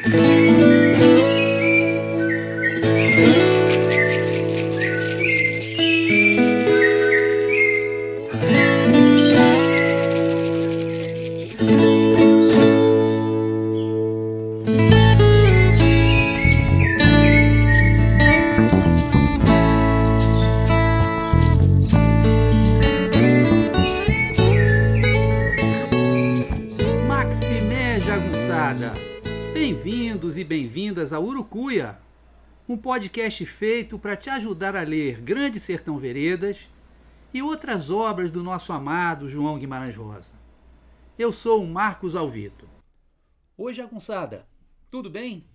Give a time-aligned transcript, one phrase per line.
[0.00, 0.91] Bem-vindos
[32.92, 36.68] podcast feito para te ajudar a ler Grande Sertão Veredas
[37.32, 40.34] e outras obras do nosso amado João Guimarães Rosa.
[41.18, 42.68] Eu sou o Marcos Alvito.
[43.56, 44.46] Oi, Jagunçada,
[44.90, 45.46] tudo bem?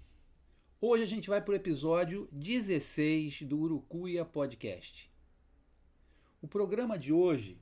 [0.81, 5.07] Hoje a gente vai para o episódio 16 do Urucuia Podcast.
[6.41, 7.61] O programa de hoje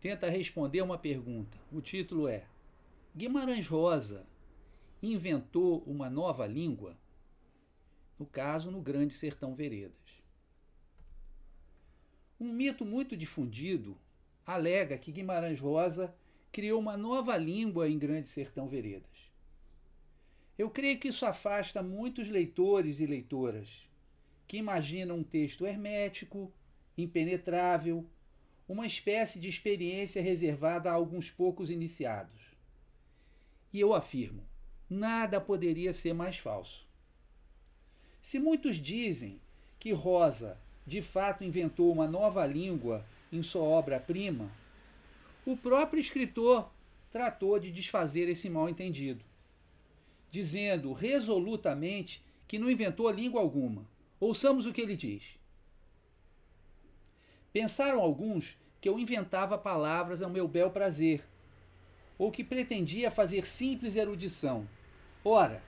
[0.00, 1.58] tenta responder uma pergunta.
[1.70, 2.46] O título é
[3.14, 4.26] Guimarães Rosa
[5.02, 6.96] inventou uma nova língua?
[8.22, 10.22] No caso, no Grande Sertão Veredas.
[12.38, 13.98] Um mito muito difundido
[14.46, 16.14] alega que Guimarães Rosa
[16.52, 19.10] criou uma nova língua em Grande Sertão Veredas.
[20.56, 23.88] Eu creio que isso afasta muitos leitores e leitoras
[24.46, 26.52] que imaginam um texto hermético,
[26.96, 28.08] impenetrável,
[28.68, 32.40] uma espécie de experiência reservada a alguns poucos iniciados.
[33.72, 34.46] E eu afirmo:
[34.88, 36.91] nada poderia ser mais falso.
[38.22, 39.40] Se muitos dizem
[39.78, 40.56] que Rosa
[40.86, 44.50] de fato inventou uma nova língua em sua obra-prima,
[45.44, 46.70] o próprio escritor
[47.10, 49.24] tratou de desfazer esse mal-entendido,
[50.30, 53.84] dizendo resolutamente que não inventou língua alguma.
[54.20, 55.38] Ouçamos o que ele diz.
[57.52, 61.26] Pensaram alguns que eu inventava palavras ao meu bel prazer,
[62.16, 64.66] ou que pretendia fazer simples erudição
[65.24, 65.62] Ora,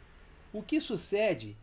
[0.52, 1.56] o que sucede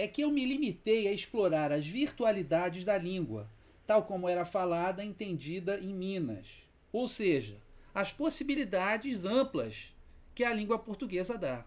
[0.00, 3.46] é que eu me limitei a explorar as virtualidades da língua,
[3.86, 7.58] tal como era falada e entendida em Minas, ou seja,
[7.94, 9.94] as possibilidades amplas
[10.34, 11.66] que a língua portuguesa dá.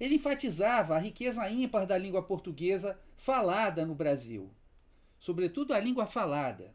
[0.00, 4.50] Ele enfatizava a riqueza ímpar da língua portuguesa falada no Brasil,
[5.20, 6.74] sobretudo a língua falada.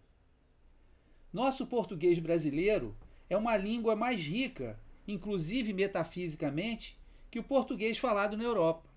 [1.34, 2.96] Nosso português brasileiro
[3.30, 6.98] é uma língua mais rica, inclusive metafisicamente,
[7.30, 8.91] que o português falado na Europa.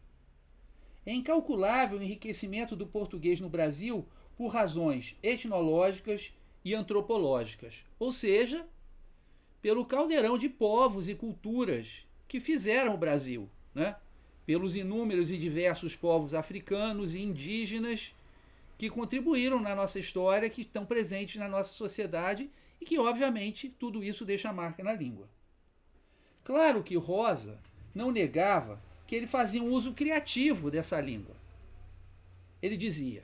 [1.07, 4.07] É incalculável o enriquecimento do português no Brasil
[4.37, 6.33] por razões etnológicas
[6.65, 8.67] e antropológicas, ou seja,
[9.61, 13.97] pelo caldeirão de povos e culturas que fizeram o Brasil, né?
[14.47, 18.15] pelos inúmeros e diversos povos africanos e indígenas
[18.77, 22.51] que contribuíram na nossa história, que estão presentes na nossa sociedade
[22.81, 25.29] e que, obviamente, tudo isso deixa marca na língua.
[26.43, 27.59] Claro que Rosa
[27.95, 28.83] não negava
[29.15, 31.37] que ele fazia um uso criativo dessa língua.
[32.61, 33.23] Ele dizia: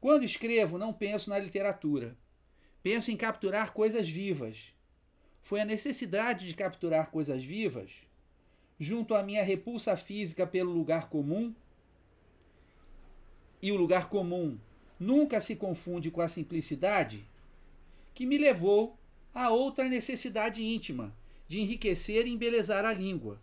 [0.00, 2.16] Quando escrevo, não penso na literatura.
[2.82, 4.74] Penso em capturar coisas vivas.
[5.40, 7.92] Foi a necessidade de capturar coisas vivas,
[8.76, 11.54] junto à minha repulsa física pelo lugar comum,
[13.62, 14.58] e o lugar comum
[14.98, 17.24] nunca se confunde com a simplicidade,
[18.12, 18.98] que me levou
[19.32, 21.14] a outra necessidade íntima
[21.46, 23.40] de enriquecer e embelezar a língua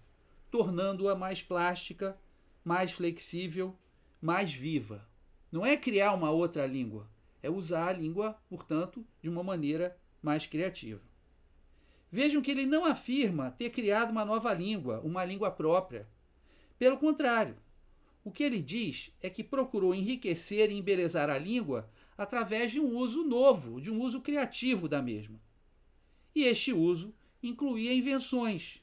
[0.50, 2.20] tornando-a mais plástica,
[2.64, 3.76] mais flexível,
[4.22, 5.08] mais viva.
[5.52, 7.10] Não é criar uma outra língua,
[7.42, 11.02] é usar a língua, portanto, de uma maneira mais criativa.
[12.12, 16.08] Vejam que ele não afirma ter criado uma nova língua, uma língua própria.
[16.78, 17.56] Pelo contrário,
[18.24, 22.98] o que ele diz é que procurou enriquecer e embelezar a língua através de um
[22.98, 25.40] uso novo, de um uso criativo da mesma.
[26.36, 28.82] E este uso incluía invenções,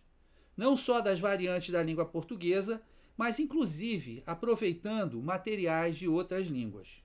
[0.57, 2.83] não só das variantes da língua portuguesa,
[3.17, 7.03] mas inclusive aproveitando materiais de outras línguas.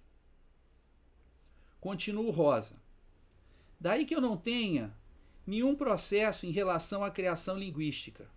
[1.80, 2.82] Continuo Rosa.
[3.80, 4.96] Daí que eu não tenha
[5.46, 8.30] nenhum processo em relação à criação linguística.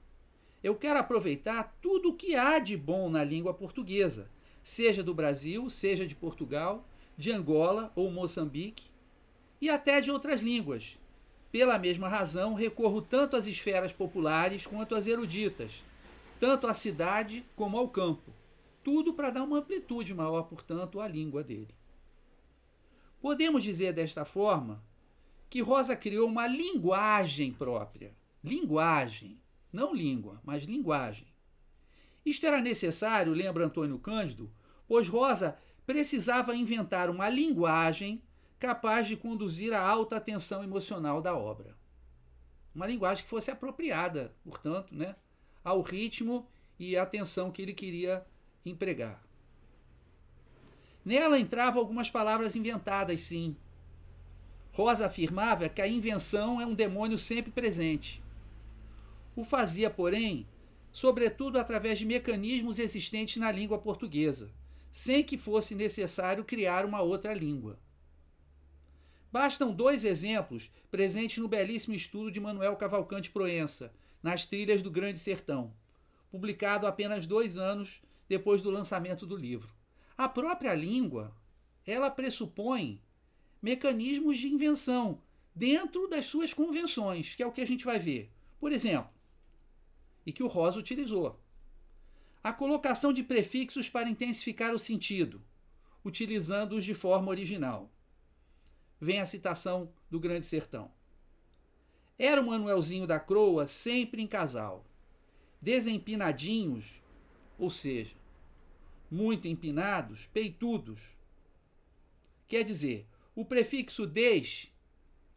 [0.62, 4.30] Eu quero aproveitar tudo o que há de bom na língua portuguesa,
[4.62, 6.88] seja do Brasil, seja de Portugal,
[7.18, 8.90] de Angola ou Moçambique,
[9.60, 10.98] e até de outras línguas,
[11.54, 15.84] pela mesma razão, recorro tanto às esferas populares quanto às eruditas,
[16.40, 18.32] tanto à cidade como ao campo,
[18.82, 21.72] tudo para dar uma amplitude maior, portanto, à língua dele.
[23.20, 24.82] Podemos dizer desta forma
[25.48, 28.12] que Rosa criou uma linguagem própria.
[28.42, 29.40] Linguagem,
[29.72, 31.28] não língua, mas linguagem.
[32.26, 34.50] Isto era necessário, lembra Antônio Cândido,
[34.88, 38.20] pois Rosa precisava inventar uma linguagem
[38.58, 41.76] capaz de conduzir a alta tensão emocional da obra.
[42.74, 45.14] Uma linguagem que fosse apropriada, portanto, né,
[45.62, 46.48] ao ritmo
[46.78, 48.26] e a atenção que ele queria
[48.64, 49.22] empregar.
[51.04, 53.56] Nela entravam algumas palavras inventadas, sim.
[54.72, 58.22] Rosa afirmava que a invenção é um demônio sempre presente.
[59.36, 60.48] O fazia, porém,
[60.90, 64.50] sobretudo através de mecanismos existentes na língua portuguesa,
[64.90, 67.78] sem que fosse necessário criar uma outra língua.
[69.34, 73.92] Bastam dois exemplos presentes no belíssimo estudo de Manuel Cavalcante Proença,
[74.22, 75.74] Nas Trilhas do Grande Sertão,
[76.30, 79.74] publicado apenas dois anos depois do lançamento do livro.
[80.16, 81.34] A própria língua,
[81.84, 83.02] ela pressupõe
[83.60, 85.20] mecanismos de invenção
[85.52, 88.30] dentro das suas convenções, que é o que a gente vai ver.
[88.60, 89.10] Por exemplo,
[90.24, 91.36] e que o Rosa utilizou.
[92.40, 95.42] A colocação de prefixos para intensificar o sentido,
[96.04, 97.90] utilizando-os de forma original.
[99.04, 100.90] Vem a citação do Grande Sertão.
[102.18, 104.82] Era o Manuelzinho da Croa sempre em casal,
[105.60, 107.02] desempinadinhos,
[107.58, 108.16] ou seja,
[109.10, 111.18] muito empinados, peitudos.
[112.48, 113.06] Quer dizer,
[113.36, 114.72] o prefixo des,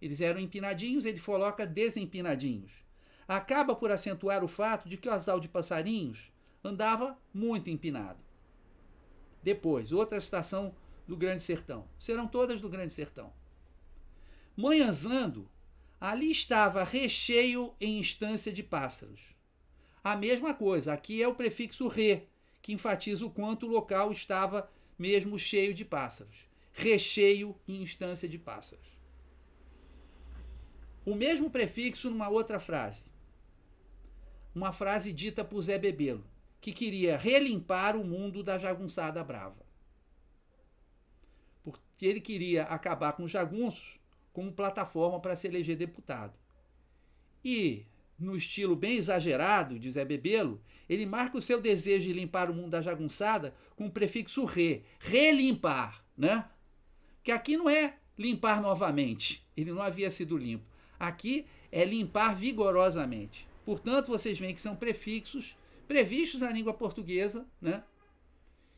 [0.02, 2.86] eles eram empinadinhos, ele coloca desempinadinhos.
[3.28, 6.31] Acaba por acentuar o fato de que o asal de passarinhos
[6.63, 8.24] andava muito empinado.
[9.44, 10.74] Depois, outra estação
[11.06, 11.86] do Grande Sertão.
[12.00, 13.34] Serão todas do Grande Sertão.
[14.59, 15.48] Manhãzando,
[16.01, 19.36] ali estava recheio em instância de pássaros.
[20.04, 22.24] A mesma coisa, aqui é o prefixo re,
[22.59, 24.68] que enfatiza o quanto o local estava
[24.98, 26.50] mesmo cheio de pássaros.
[26.74, 28.98] Recheio em instância de pássaros.
[31.06, 33.03] O mesmo prefixo numa outra frase.
[34.56, 36.25] Uma frase dita por Zé Bebelo,
[36.60, 39.63] que queria relimpar o mundo da jagunçada brava.
[41.63, 44.00] Porque ele queria acabar com os jagunços
[44.38, 46.38] como plataforma para se eleger deputado.
[47.44, 47.88] E
[48.19, 52.54] no estilo bem exagerado de Zé Bebelo, ele marca o seu desejo de limpar o
[52.54, 56.48] mundo da jagunçada com o prefixo re, relimpar, né?
[57.24, 60.68] Que aqui não é limpar novamente, ele não havia sido limpo.
[61.00, 63.48] Aqui é limpar vigorosamente.
[63.66, 65.57] Portanto, vocês veem que são prefixos
[65.88, 67.84] previstos na língua portuguesa, né?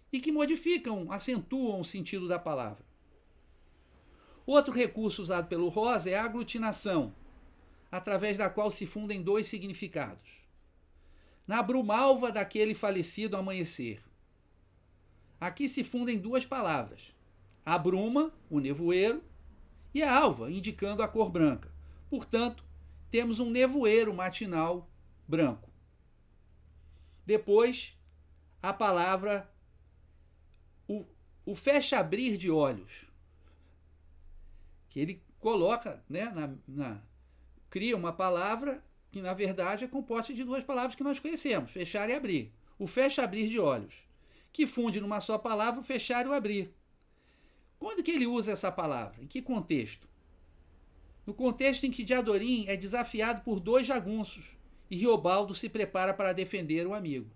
[0.09, 2.88] E que modificam, acentuam o sentido da palavra.
[4.49, 7.13] Outro recurso usado pelo Rosa é a aglutinação,
[7.91, 10.27] através da qual se fundem dois significados.
[11.45, 14.03] Na brumalva daquele falecido amanhecer.
[15.39, 17.15] Aqui se fundem duas palavras:
[17.63, 19.23] a bruma, o nevoeiro,
[19.93, 21.71] e a alva, indicando a cor branca.
[22.09, 22.65] Portanto,
[23.11, 24.89] temos um nevoeiro matinal
[25.27, 25.69] branco.
[27.23, 27.95] Depois,
[28.63, 29.47] a palavra
[30.87, 31.05] o,
[31.45, 33.08] o fecha-abrir de olhos,
[34.89, 37.01] que ele coloca né, na, na,
[37.69, 42.09] cria uma palavra que, na verdade, é composta de duas palavras que nós conhecemos: fechar
[42.09, 42.51] e abrir.
[42.77, 44.07] O fecha-abrir de olhos,
[44.53, 46.73] que funde numa só palavra o fechar e o abrir.
[47.77, 49.21] Quando que ele usa essa palavra?
[49.21, 50.07] Em que contexto?
[51.25, 54.57] No contexto em que Diadorim é desafiado por dois jagunços
[54.89, 57.29] e Riobaldo se prepara para defender o amigo.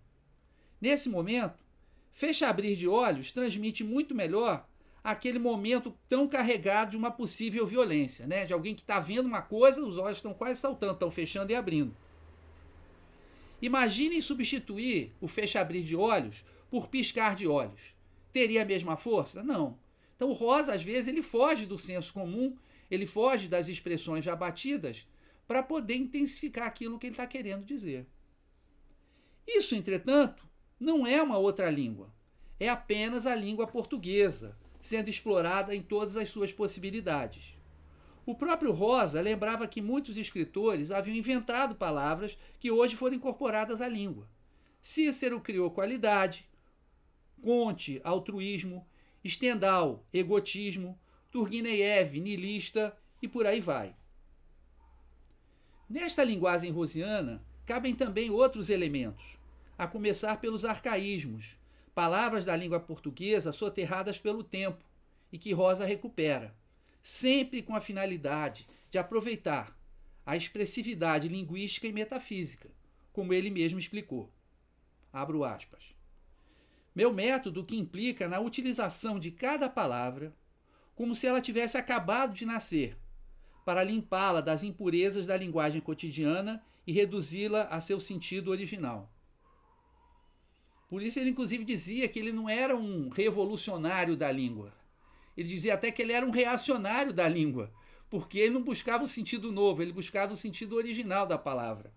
[0.81, 1.63] Nesse momento,
[2.11, 4.67] fecha-abrir de olhos transmite muito melhor
[5.03, 8.45] aquele momento tão carregado de uma possível violência, né?
[8.45, 11.55] De alguém que está vendo uma coisa, os olhos estão quase saltando, estão fechando e
[11.55, 11.95] abrindo.
[13.61, 17.93] Imaginem substituir o fecha-abrir de olhos por piscar de olhos.
[18.31, 19.43] Teria a mesma força?
[19.43, 19.77] Não.
[20.15, 22.55] Então o Rosa, às vezes, ele foge do senso comum,
[22.89, 25.07] ele foge das expressões já batidas
[25.47, 28.07] para poder intensificar aquilo que ele está querendo dizer.
[29.45, 30.47] Isso, entretanto,
[30.79, 32.13] não é uma outra língua.
[32.59, 37.57] É apenas a língua portuguesa, sendo explorada em todas as suas possibilidades.
[38.25, 43.87] O próprio Rosa lembrava que muitos escritores haviam inventado palavras que hoje foram incorporadas à
[43.87, 44.27] língua.
[44.81, 46.45] Cícero criou qualidade,
[47.41, 48.85] Conte, altruísmo,
[49.25, 50.99] Stendhal, egotismo,
[51.31, 53.95] Turgueniev, nilista e por aí vai.
[55.89, 59.39] Nesta linguagem rosiana, cabem também outros elementos,
[59.77, 61.57] a começar pelos arcaísmos,
[61.93, 64.83] palavras da língua portuguesa soterradas pelo tempo
[65.31, 66.55] e que Rosa recupera,
[67.01, 69.77] sempre com a finalidade de aproveitar
[70.25, 72.69] a expressividade linguística e metafísica,
[73.11, 74.31] como ele mesmo explicou.
[75.11, 75.95] Abro aspas.
[76.95, 80.33] Meu método que implica na utilização de cada palavra
[80.95, 82.97] como se ela tivesse acabado de nascer,
[83.65, 89.12] para limpá-la das impurezas da linguagem cotidiana e reduzi-la a seu sentido original.
[90.93, 94.71] Por isso ele inclusive dizia que ele não era um revolucionário da língua.
[95.35, 97.73] Ele dizia até que ele era um reacionário da língua,
[98.11, 101.91] porque ele não buscava o sentido novo, ele buscava o sentido original da palavra.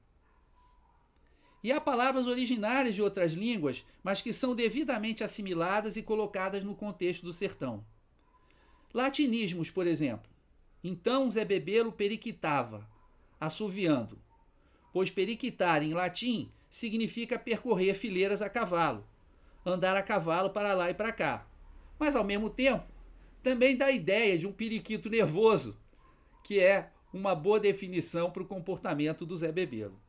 [1.63, 6.75] E há palavras originárias de outras línguas, mas que são devidamente assimiladas e colocadas no
[6.75, 7.85] contexto do sertão.
[8.95, 10.33] Latinismos, por exemplo.
[10.83, 12.89] Então Zé Bebelo periquitava,
[13.39, 14.19] assoviando,
[14.91, 19.07] pois periquitar em latim significa percorrer fileiras a cavalo,
[19.65, 21.47] andar a cavalo para lá e para cá.
[21.99, 22.87] Mas ao mesmo tempo,
[23.43, 25.77] também dá a ideia de um periquito nervoso,
[26.43, 30.01] que é uma boa definição para o comportamento do Zé Bebelo.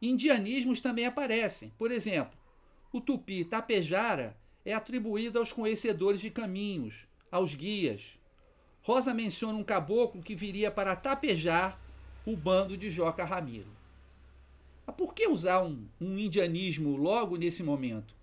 [0.00, 1.72] Indianismos também aparecem.
[1.78, 2.38] Por exemplo,
[2.92, 8.18] o tupi tapejara é atribuído aos conhecedores de caminhos, aos guias.
[8.82, 11.80] Rosa menciona um caboclo que viria para tapejar
[12.24, 13.75] o bando de Joca Ramiro.
[14.86, 18.14] Mas por que usar um, um indianismo logo nesse momento?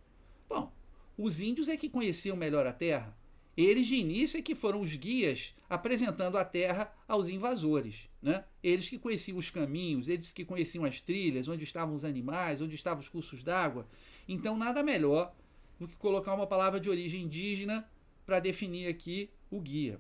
[0.47, 0.71] Bom,
[1.17, 3.15] os índios é que conheciam melhor a terra.
[3.55, 8.09] Eles, de início, é que foram os guias apresentando a terra aos invasores.
[8.21, 8.43] Né?
[8.63, 12.75] Eles que conheciam os caminhos, eles que conheciam as trilhas, onde estavam os animais, onde
[12.75, 13.87] estavam os cursos d'água.
[14.27, 15.35] Então, nada melhor
[15.79, 17.87] do que colocar uma palavra de origem indígena
[18.25, 19.99] para definir aqui o guia.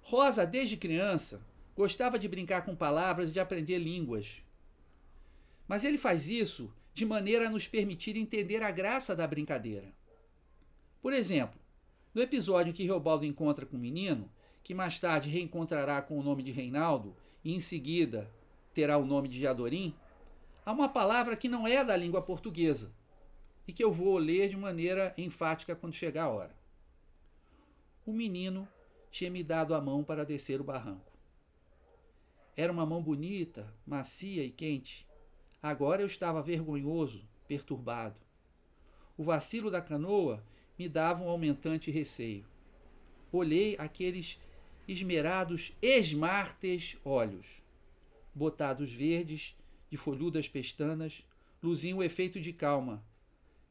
[0.00, 1.44] Rosa, desde criança,
[1.76, 4.42] gostava de brincar com palavras e de aprender línguas.
[5.72, 9.90] Mas ele faz isso de maneira a nos permitir entender a graça da brincadeira.
[11.00, 11.58] Por exemplo,
[12.12, 14.30] no episódio que Reobaldo encontra com o menino,
[14.62, 18.30] que mais tarde reencontrará com o nome de Reinaldo e em seguida
[18.74, 19.94] terá o nome de Jadorim,
[20.62, 22.92] há uma palavra que não é da língua portuguesa
[23.66, 26.54] e que eu vou ler de maneira enfática quando chegar a hora.
[28.04, 28.68] O menino
[29.10, 31.10] tinha me dado a mão para descer o barranco.
[32.54, 35.10] Era uma mão bonita, macia e quente.
[35.62, 38.18] Agora eu estava vergonhoso, perturbado.
[39.16, 40.44] O vacilo da canoa
[40.76, 42.44] me dava um aumentante receio.
[43.30, 44.40] Olhei aqueles
[44.88, 47.62] esmerados esmartes olhos,
[48.34, 49.54] botados verdes,
[49.88, 51.24] de folhudas pestanas,
[51.62, 53.04] luziam o efeito de calma,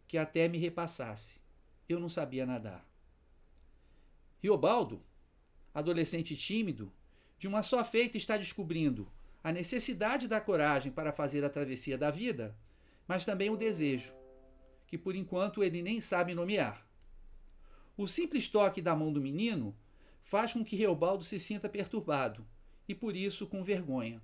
[0.07, 1.41] que até me repassasse.
[1.89, 2.87] Eu não sabia nadar.
[4.41, 5.03] Riobaldo,
[5.73, 6.89] adolescente tímido,
[7.37, 9.11] de uma só feita está descobrindo
[9.43, 12.55] a necessidade da coragem para fazer a travessia da vida,
[13.07, 14.13] mas também o desejo,
[14.87, 16.85] que por enquanto ele nem sabe nomear.
[17.97, 19.75] O simples toque da mão do menino
[20.21, 22.45] faz com que Reobaldo se sinta perturbado
[22.87, 24.21] e por isso com vergonha.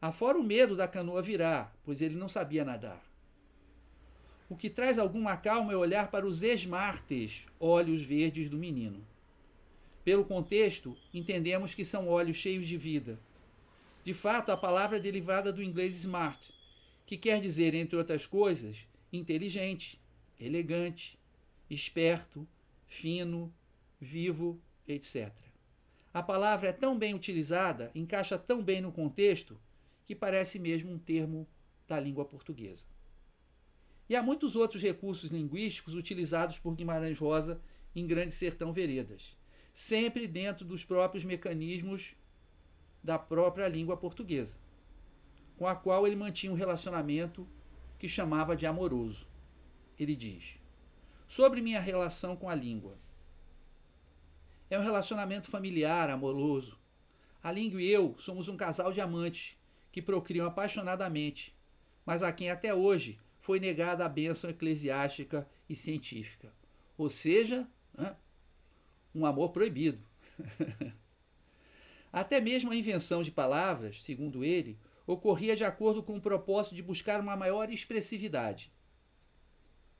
[0.00, 3.02] Afora o medo da canoa virar, pois ele não sabia nadar.
[4.48, 9.06] O que traz alguma calma é olhar para os esmartes olhos verdes do menino.
[10.04, 13.18] Pelo contexto, entendemos que são olhos cheios de vida.
[14.04, 16.52] De fato, a palavra é derivada do inglês smart,
[17.06, 18.78] que quer dizer, entre outras coisas,
[19.12, 20.00] inteligente,
[20.40, 21.16] elegante,
[21.70, 22.46] esperto,
[22.86, 23.52] fino,
[24.00, 25.32] vivo, etc.
[26.12, 29.58] A palavra é tão bem utilizada, encaixa tão bem no contexto,
[30.04, 31.46] que parece mesmo um termo
[31.86, 32.84] da língua portuguesa.
[34.08, 37.62] E há muitos outros recursos linguísticos utilizados por Guimarães Rosa
[37.94, 39.36] em Grande Sertão Veredas,
[39.72, 42.16] sempre dentro dos próprios mecanismos
[43.02, 44.56] da própria língua portuguesa,
[45.56, 47.46] com a qual ele mantinha um relacionamento
[47.98, 49.26] que chamava de amoroso.
[49.98, 50.58] Ele diz:
[51.28, 52.96] Sobre minha relação com a língua.
[54.70, 56.78] É um relacionamento familiar, amoroso.
[57.42, 59.56] A língua e eu somos um casal de amantes
[59.90, 61.54] que procriam apaixonadamente,
[62.06, 66.52] mas a quem até hoje foi negada a bênção eclesiástica e científica.
[66.96, 67.66] Ou seja,
[69.14, 70.00] um amor proibido.
[72.12, 76.82] Até mesmo a invenção de palavras, segundo ele, ocorria de acordo com o propósito de
[76.82, 78.70] buscar uma maior expressividade.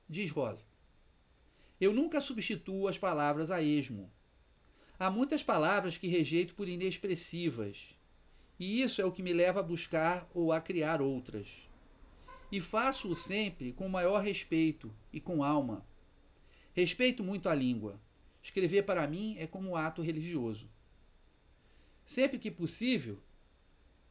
[0.08, 0.66] Diz Rosa.
[1.80, 4.12] Eu nunca substituo as palavras a esmo.
[4.98, 7.96] Há muitas palavras que rejeito por inexpressivas,
[8.58, 11.68] e isso é o que me leva a buscar ou a criar outras.
[12.52, 15.84] E faço-o sempre com maior respeito e com alma.
[16.74, 17.98] Respeito muito a língua.
[18.42, 20.70] Escrever para mim é como um ato religioso.
[22.04, 23.18] Sempre que possível,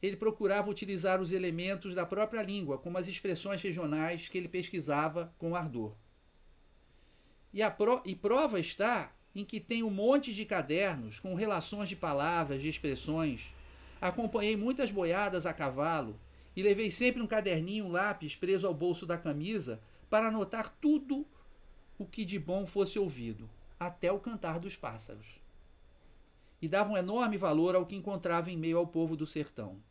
[0.02, 5.32] ele procurava utilizar os elementos da própria língua, como as expressões regionais que ele pesquisava
[5.38, 5.94] com ardor.
[7.52, 11.88] E, a pro, e prova está em que tem um monte de cadernos com relações
[11.88, 13.54] de palavras, de expressões.
[14.00, 16.18] Acompanhei muitas boiadas a cavalo
[16.56, 19.80] e levei sempre um caderninho, um lápis preso ao bolso da camisa
[20.10, 21.26] para anotar tudo
[21.98, 25.41] o que de bom fosse ouvido, até o cantar dos pássaros.
[26.62, 29.82] E dava um enorme valor ao que encontrava em meio ao povo do sertão.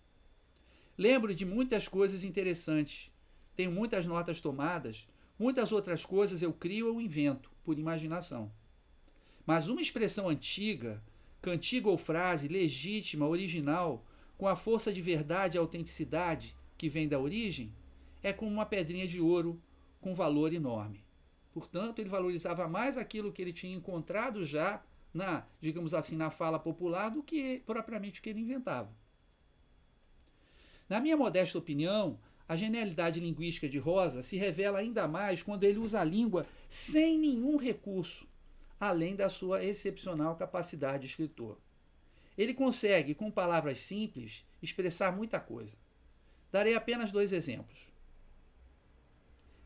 [0.98, 3.12] Lembro de muitas coisas interessantes.
[3.56, 5.06] Tenho muitas notas tomadas
[5.42, 8.51] Muitas outras coisas eu crio ou invento, por imaginação.
[9.44, 11.04] Mas uma expressão antiga,
[11.42, 14.06] cantiga ou frase legítima, original,
[14.38, 17.74] com a força de verdade e autenticidade, que vem da origem,
[18.22, 19.60] é como uma pedrinha de ouro
[20.00, 21.04] com valor enorme.
[21.51, 24.80] Portanto, ele valorizava mais aquilo que ele tinha encontrado já
[25.13, 28.89] na, digamos assim, na fala popular do que propriamente o que ele inventava.
[30.88, 35.80] Na minha modesta opinião, a genialidade linguística de Rosa se revela ainda mais quando ele
[35.80, 38.27] usa a língua sem nenhum recurso,
[38.80, 41.58] além da sua excepcional capacidade de escritor.
[42.38, 45.77] Ele consegue, com palavras simples, expressar muita coisa.
[46.51, 47.89] Darei apenas dois exemplos.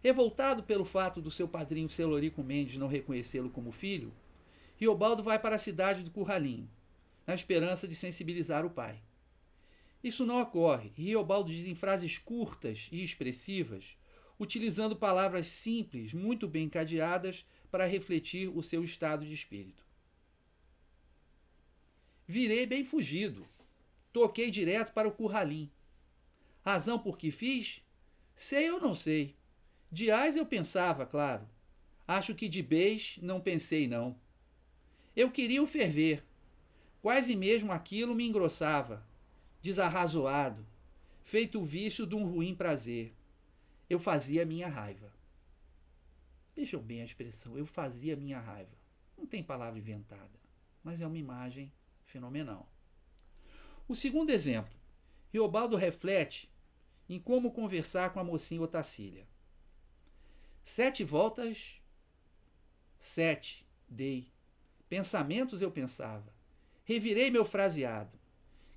[0.03, 4.13] Revoltado pelo fato do seu padrinho Celorico Mendes não reconhecê-lo como filho,
[4.77, 6.69] Riobaldo vai para a cidade do Curralinho,
[7.25, 9.01] na esperança de sensibilizar o pai.
[10.03, 13.97] Isso não ocorre, e Riobaldo diz em frases curtas e expressivas,
[14.39, 19.85] utilizando palavras simples, muito bem encadeadas, para refletir o seu estado de espírito.
[22.27, 23.47] Virei bem fugido.
[24.11, 25.69] Toquei direto para o curralim.
[26.63, 27.83] Razão por que fiz?
[28.35, 29.35] Sei ou não sei.
[29.91, 31.47] De ais eu pensava, claro.
[32.07, 34.19] Acho que de beis não pensei, não.
[35.15, 36.23] Eu queria o ferver.
[37.01, 39.05] Quase mesmo aquilo me engrossava
[39.61, 40.63] desarrazoado,
[41.23, 43.11] feito o vício de um ruim prazer.
[43.89, 45.11] Eu fazia minha raiva.
[46.55, 48.77] Vejam bem a expressão, eu fazia minha raiva.
[49.17, 50.39] Não tem palavra inventada,
[50.83, 51.71] mas é uma imagem
[52.03, 52.69] fenomenal.
[53.87, 54.73] O segundo exemplo,
[55.33, 56.49] Riobaldo reflete
[57.09, 59.27] em como conversar com a mocinha Otacília.
[60.63, 61.81] Sete voltas,
[62.99, 64.34] sete, dei.
[64.95, 66.33] Pensamentos eu pensava.
[66.85, 68.17] Revirei meu fraseado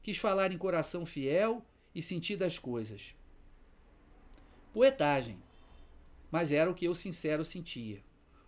[0.03, 3.15] quis falar em coração fiel e sentir das coisas.
[4.73, 5.39] Poetagem.
[6.29, 8.03] Mas era o que eu sincero sentia.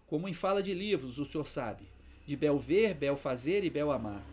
[0.09, 1.89] Como em fala de livros, o senhor sabe,
[2.27, 4.27] de bel ver, bel fazer e bel amar.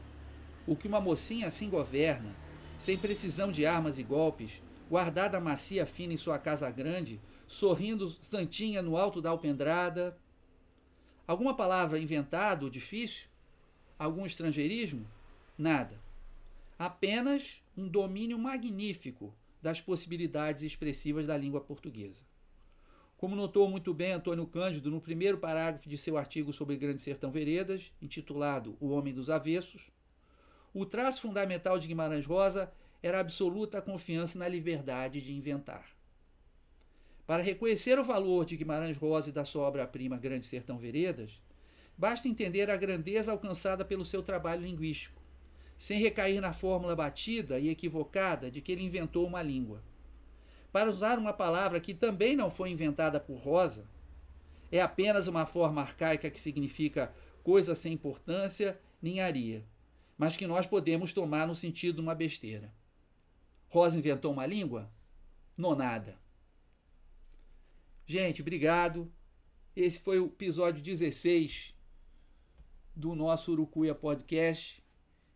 [0.66, 2.36] O que uma mocinha assim governa,
[2.80, 8.82] sem precisão de armas e golpes, guardada macia fina em sua casa grande, sorrindo santinha
[8.82, 10.18] no alto da alpendrada.
[11.28, 13.28] Alguma palavra inventada ou difícil?
[13.98, 15.06] Algum estrangeirismo?
[15.58, 16.08] Nada
[16.78, 22.24] apenas um domínio magnífico das possibilidades expressivas da língua portuguesa.
[23.18, 27.32] Como notou muito bem Antônio Cândido no primeiro parágrafo de seu artigo sobre Grande Sertão
[27.32, 29.90] Veredas, intitulado O Homem dos Avessos,
[30.72, 35.90] o traço fundamental de Guimarães Rosa era a absoluta confiança na liberdade de inventar.
[37.26, 41.42] Para reconhecer o valor de Guimarães Rosa e da sua obra-prima Grande Sertão Veredas,
[41.98, 45.18] basta entender a grandeza alcançada pelo seu trabalho linguístico
[45.78, 49.84] sem recair na fórmula batida e equivocada de que ele inventou uma língua.
[50.72, 53.88] Para usar uma palavra que também não foi inventada por Rosa,
[54.72, 59.64] é apenas uma forma arcaica que significa coisa sem importância, ninharia,
[60.18, 62.74] mas que nós podemos tomar no sentido de uma besteira.
[63.70, 64.92] Rosa inventou uma língua?
[65.56, 66.18] Nonada.
[68.06, 69.12] Gente, obrigado.
[69.76, 71.77] Esse foi o episódio 16
[72.98, 74.84] do nosso Urucuia Podcast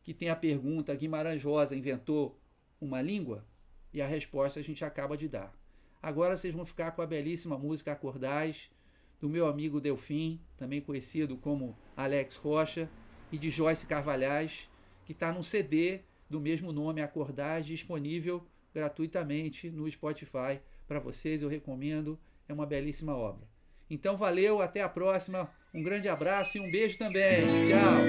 [0.01, 2.39] que tem a pergunta: Guimarães Rosa inventou
[2.79, 3.45] uma língua?
[3.93, 5.53] E a resposta a gente acaba de dar.
[6.01, 8.71] Agora vocês vão ficar com a belíssima música Acordais,
[9.19, 12.89] do meu amigo Delfim, também conhecido como Alex Rocha,
[13.31, 14.67] e de Joyce Carvalhais,
[15.05, 18.43] que está no CD do mesmo nome, Acordais, disponível
[18.73, 20.59] gratuitamente no Spotify.
[20.87, 23.47] Para vocês, eu recomendo, é uma belíssima obra.
[23.87, 27.41] Então, valeu, até a próxima, um grande abraço e um beijo também.
[27.67, 28.01] Tchau!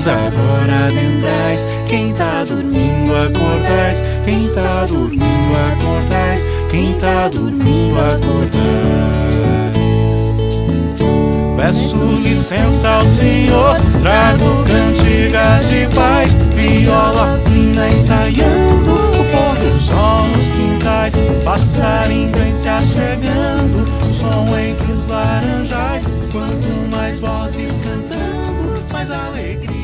[0.00, 1.66] Casa agora adentrais.
[1.86, 4.02] Quem tá dormindo, acordais.
[4.24, 6.44] Quem tá dormindo, acordais.
[6.70, 8.60] Quem tá dormindo, acordais.
[11.56, 20.22] Peço licença ao Senhor, trago cantigas de paz, viola fina ensaiando, o pôr do sol
[20.24, 21.14] nos quintais,
[21.44, 23.40] passarinho vem se achegando.
[26.32, 29.79] Quanto mais vozes cantando, mais alegria.